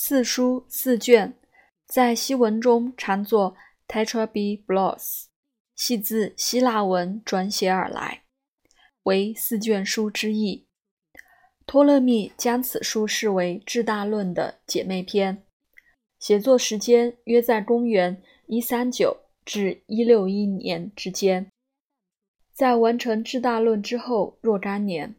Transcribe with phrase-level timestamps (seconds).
[0.00, 1.34] 四书四卷，
[1.84, 3.56] 在西文中常作
[3.88, 5.26] t e t r a b b l o s
[5.74, 8.22] 系自希腊文转写而来，
[9.02, 10.68] 为四卷书之一。
[11.66, 15.42] 托勒密将此书视为《至大论》的姐妹篇，
[16.20, 21.50] 写作时间约在公元一三九至一六一年之间。
[22.52, 25.16] 在完成《至大论》之后若干年，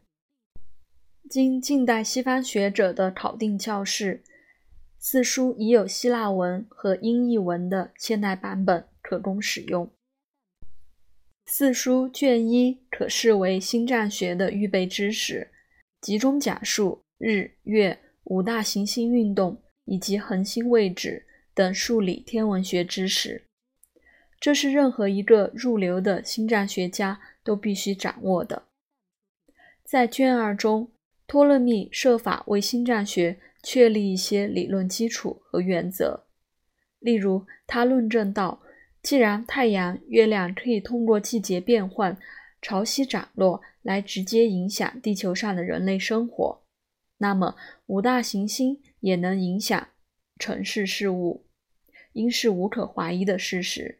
[1.28, 4.24] 经近代西方学者的考定校试。
[5.02, 9.90] 四书已有希腊文和英译文的现代版本可供使用。
[11.46, 15.50] 四书卷一可视为星战学的预备知识，
[16.02, 23.46] 集中讲述日月五大行星运动以及恒星位置等数理天文学知识。
[24.38, 28.64] 这是任何一个入流的星战学家都必须掌握的。
[29.82, 30.92] 在卷二中，
[31.26, 33.38] 托勒密设法为星战学。
[33.62, 36.24] 确立一些理论基础和原则，
[36.98, 38.62] 例如，他论证到，
[39.02, 42.16] 既然太阳、月亮可以通过季节变换、
[42.62, 46.62] 潮汐涨落来直接影响地球上的人类生活，
[47.18, 49.88] 那么五大行星也能影响
[50.38, 51.44] 城市事务，
[52.12, 53.98] 应是无可怀疑的事实。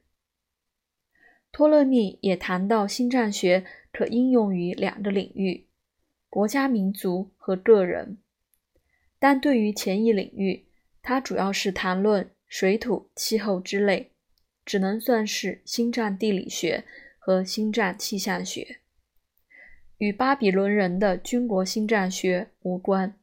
[1.53, 5.67] 托勒密也谈到，星战学可应用于两个领域：
[6.29, 8.19] 国家、民族和个人。
[9.23, 10.65] 但对于前一领域，
[11.03, 14.13] 它主要是谈论水土气候之类，
[14.65, 16.85] 只能算是星战地理学
[17.19, 18.79] 和星战气象学，
[19.99, 23.15] 与巴比伦人的军国星战学无关。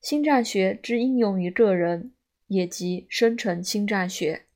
[0.00, 2.12] 星战学之应用于个人，
[2.48, 4.46] 也即生成星战学，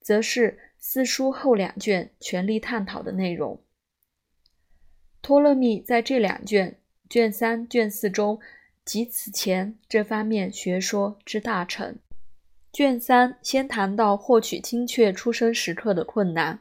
[0.00, 3.62] 则是四书后两卷全力探讨的内容。
[5.22, 8.40] 托勒密在这两卷卷三、卷四中。
[8.86, 11.98] 及此前这方面学说之大成。
[12.72, 16.60] 卷三先谈到获取精确出生时刻的困难，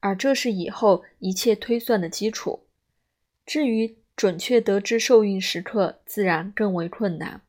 [0.00, 2.66] 而这是以后一切推算的基础。
[3.46, 7.40] 至于准确得知受孕时刻，自然更为困难。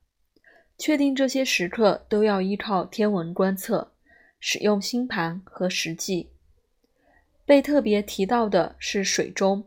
[0.77, 3.91] 确定这些时刻都要依靠天文观测，
[4.39, 6.29] 使用星盘和实际。
[7.45, 9.65] 被特别提到的是水中，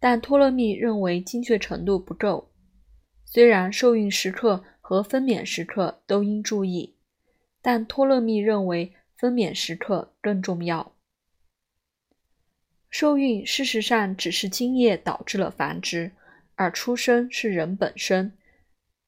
[0.00, 2.50] 但托勒密认为精确程度不够。
[3.24, 6.94] 虽然受孕时刻和分娩时刻都应注意，
[7.60, 10.92] 但托勒密认为分娩时刻更重要。
[12.90, 16.12] 受孕事实上只是精液导致了繁殖，
[16.54, 18.32] 而出生是人本身，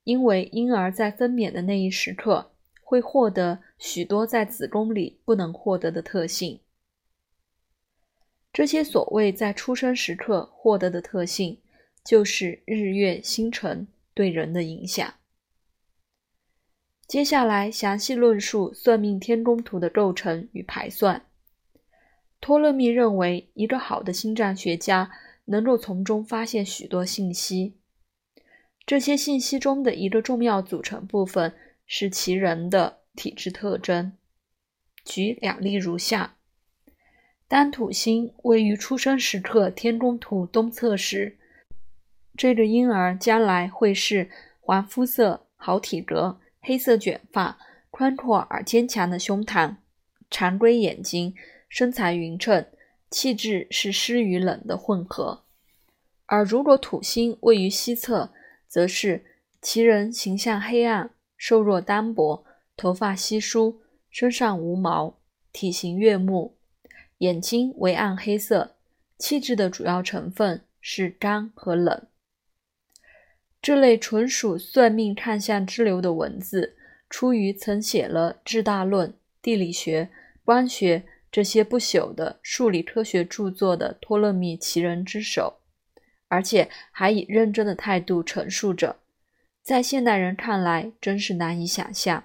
[0.03, 2.50] 因为婴儿在分娩的那一时刻
[2.81, 6.59] 会获得许多在子宫里不能获得的特性。
[8.53, 11.60] 这些所谓在出生时刻获得的特性，
[12.03, 13.87] 就是日月星辰。
[14.16, 15.12] 对人的影响。
[17.06, 21.27] 接下来详细论述算命天宫图的构成与排算。
[22.41, 25.12] 托勒密认为，一个好的星占学家
[25.44, 27.77] 能够从中发现许多信息。
[28.87, 31.54] 这些信息中的一个重要组成部分
[31.84, 34.15] 是其人的体质特征。
[35.04, 36.38] 举两例如下：
[37.47, 41.37] 当土星位于出生时刻天宫图东侧时。
[42.36, 44.30] 这个婴儿将来会是
[44.60, 47.58] 黄肤色、好体格、黑色卷发、
[47.91, 49.76] 宽阔而坚强的胸膛、
[50.30, 51.34] 常规眼睛、
[51.69, 52.66] 身材匀称、
[53.10, 55.44] 气质是湿与冷的混合。
[56.26, 58.32] 而如果土星位于西侧，
[58.68, 59.24] 则是
[59.62, 62.44] 其人形象黑暗、瘦弱单薄、
[62.76, 63.80] 头发稀疏、
[64.10, 65.16] 身上无毛、
[65.53, 66.56] 体型悦目、
[67.18, 68.74] 眼睛为暗黑色，
[69.18, 72.06] 气质的主要成分是刚和冷。
[73.66, 76.77] 这类纯属算命看相之流的文字，
[77.10, 79.09] 出于曾写了《治大论》
[79.43, 80.04] 《地理学》
[80.44, 80.99] 《光学》
[81.32, 85.62] 这些不朽的数理科学著作的托勒密奇人之手，
[86.28, 89.00] 而且还以认真的态度陈述着，
[89.65, 92.22] 在现代人看来真是难以想象。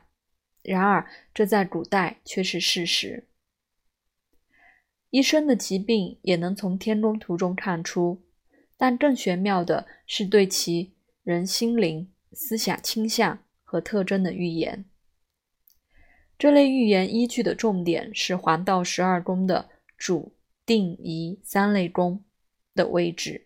[0.62, 3.24] 然而，这在古代却是事实。
[5.10, 8.22] 医生的疾病也能从天宫图中看出，
[8.78, 10.94] 但更玄妙的是对其。
[11.24, 14.86] 人心灵、思想倾向和特征的预言，
[16.36, 20.34] 这类预言依据的重点是黄道十二宫的主、
[20.66, 22.24] 定、仪三类宫
[22.74, 23.46] 的位置。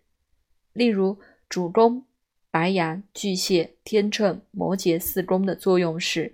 [0.71, 1.19] 例如，
[1.49, 2.05] 主宫
[2.49, 6.33] 白羊、巨蟹、天秤、摩羯四宫的作用是，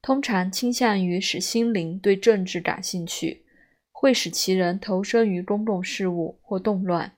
[0.00, 3.44] 通常倾向于使心灵对政治感兴趣，
[3.90, 7.16] 会使其人投身于公共事务或动乱。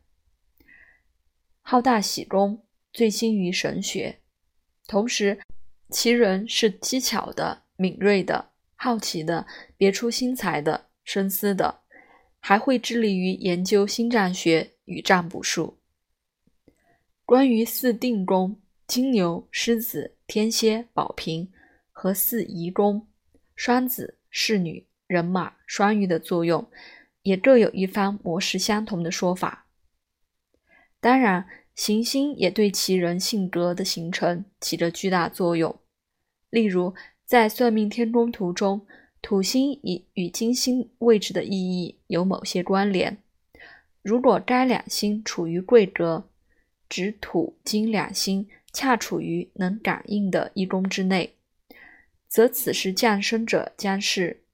[1.61, 2.65] 好大喜功。
[2.93, 4.21] 醉心于神学，
[4.87, 5.41] 同时
[5.89, 9.47] 其人是机巧的、敏锐的、好奇的、
[9.77, 11.81] 别出心裁的、深思的，
[12.39, 15.79] 还会致力于研究星占学与占卜术。
[17.25, 21.51] 关于四定宫——金牛、狮子、天蝎、宝瓶
[21.91, 23.09] 和四仪宫——
[23.57, 26.71] 双子、侍女、人马、双鱼的作用，
[27.23, 29.67] 也各有一番模式相同的说法。
[31.01, 31.49] 当然，
[31.85, 35.81] 行星也对其人性格的形成起着巨大作用。
[36.49, 36.95] 例如，
[37.25, 38.87] 在算命天宫图中，
[39.21, 43.19] 土星与与金星位置的意义有某些关联。
[44.01, 46.31] 如果该两星处于贵格，
[46.89, 51.35] 指土金两星恰处于能感应的一宫之内，
[52.29, 54.45] 则此时降生者将是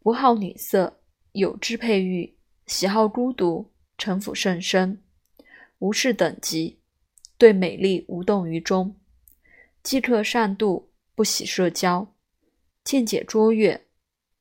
[0.00, 0.98] 不好女色，
[1.32, 2.34] 有支配欲，
[2.66, 5.01] 喜好孤独，城府甚深。
[5.82, 6.78] 无视等级，
[7.36, 8.94] 对美丽无动于衷，
[9.82, 10.84] 饥渴善妒，
[11.16, 12.14] 不喜社交，
[12.84, 13.84] 见解卓越，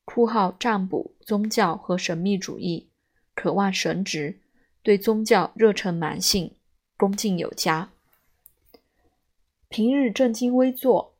[0.05, 2.91] 酷好占卜、宗教和神秘主义，
[3.33, 4.39] 渴望神职，
[4.83, 6.53] 对宗教热忱蛮性，
[6.95, 7.91] 恭敬有加。
[9.67, 11.17] 平日正襟危坐，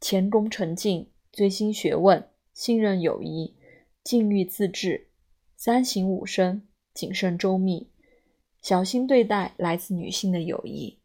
[0.00, 3.54] 前功沉静，追心学问，信任友谊，
[4.02, 5.08] 禁欲自制，
[5.54, 7.90] 三省吾身，谨慎周密。
[8.60, 10.98] 小心对待来自女性的友谊。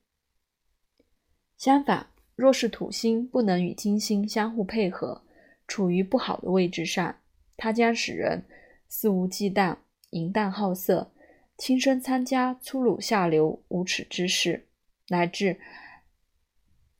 [1.57, 5.23] 相反，若是土星不能与金星相互配合，
[5.67, 7.21] 处于不好的位置上，
[7.55, 8.43] 它将使人
[8.87, 9.77] 肆无忌惮、
[10.09, 11.13] 淫荡好色，
[11.57, 14.67] 亲身参加粗鲁下流、无耻之事，
[15.09, 15.59] 乃至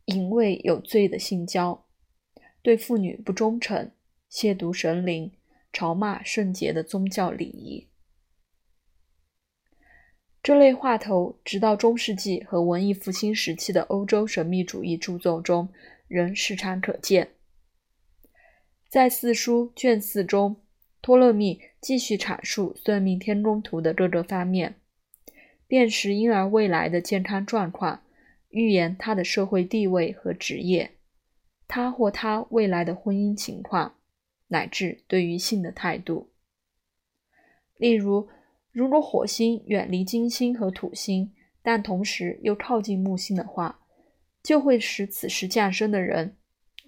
[0.06, 1.86] 淫秽有罪的性交，
[2.62, 3.92] 对妇女不忠诚，
[4.32, 5.32] 亵渎神灵，
[5.74, 7.90] 嘲骂圣洁的宗教礼仪。
[10.44, 15.70] 这类话头，直到中世纪和文艺复兴时期的欧洲神秘主义著作中
[16.10, 17.30] 仍时常可见。
[18.90, 20.58] 在《四书》卷四中，
[21.02, 24.76] 托勒密继续阐述算命天宫图的各个方面，
[25.66, 28.04] 辨识婴儿未来的健康状况，
[28.50, 30.92] 预言他的社会地位和职业，
[31.70, 33.96] 他或他未来的婚姻情况，
[34.50, 36.34] 乃至对于性的态度。
[37.78, 38.28] 例如。
[38.74, 41.32] 如果火星远离金星和土星，
[41.62, 43.80] 但同时又靠近木星的话，
[44.42, 46.36] 就会使此时降生的人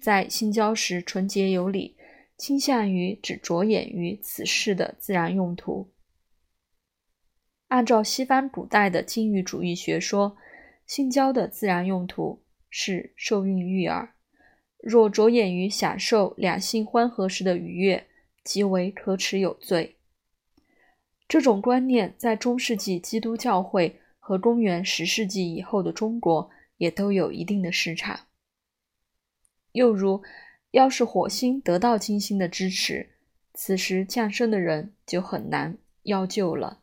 [0.00, 1.96] 在性交时纯洁有礼，
[2.36, 5.92] 倾向于只着眼于此事的自然用途。
[7.68, 10.36] 按照西方古代的禁欲主义学说，
[10.86, 14.14] 性交的自然用途是受孕育儿。
[14.78, 18.06] 若着眼于享受两性欢合时的愉悦，
[18.44, 19.95] 即为可耻有罪。
[21.28, 28.26] 这种观念在中世纪基督教会和公元十世纪以后的中国也都有一定的市场。
[29.72, 30.22] 又如，
[30.70, 33.10] 要是火星得到金星的支持，
[33.54, 36.80] 此时降生的人就很难要救了。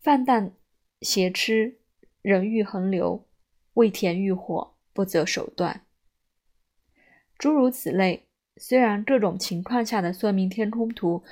[0.00, 0.52] 饭淡
[1.00, 1.78] 邪吃，
[2.22, 3.26] 人欲横流，
[3.74, 5.84] 为甜欲火，不择手段。
[7.36, 11.24] 诸如此类，虽然各种情况下的算命天空图。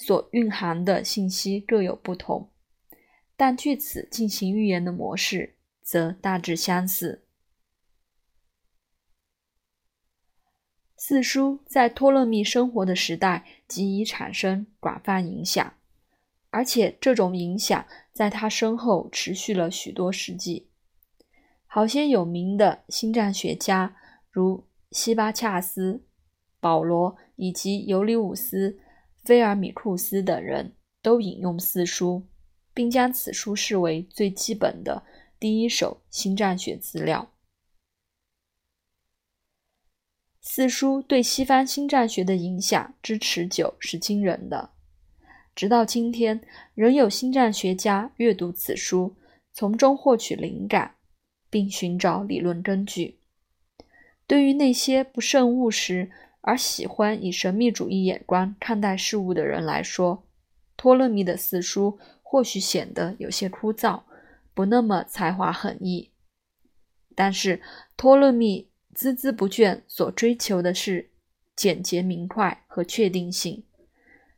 [0.00, 2.52] 所蕴含的信息各有不同，
[3.36, 7.24] 但据此进行预言的模式则大致相似。
[10.96, 15.74] 四书在托勒密生活的时代即已产生广泛影响，
[16.50, 20.68] 而且这种影响在他身后持续了许多世纪。
[21.66, 23.96] 好些有名的星占学家，
[24.30, 26.04] 如希巴恰斯、
[26.60, 28.78] 保罗以及尤里乌斯。
[29.28, 32.26] 菲尔米库斯等人都引用四书，
[32.72, 35.04] 并将此书视为最基本的
[35.38, 37.30] 第一手星战学资料。
[40.40, 44.70] 四书对西方星战学的影响之持久是惊人的，
[45.54, 46.40] 直到今天，
[46.74, 49.14] 仍有星战学家阅读此书，
[49.52, 50.94] 从中获取灵感，
[51.50, 53.18] 并寻找理论根据。
[54.26, 60.26] 对于那些不甚务实，而喜欢以神秘主义眼光看待事物的人来说，
[60.76, 64.02] 托勒密的四书或许显得有些枯燥，
[64.54, 66.10] 不那么才华横溢。
[67.14, 67.60] 但是
[67.96, 71.10] 托勒密孜孜不倦所追求的是
[71.56, 73.64] 简洁明快和确定性，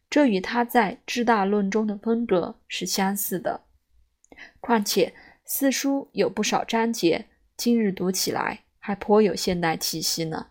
[0.09, 3.65] 这与他在《智大论》中的风格是相似的。
[4.61, 5.15] 况且
[5.45, 7.27] 四书有不少章节，
[7.57, 10.50] 今日读起来还颇有现代气息呢。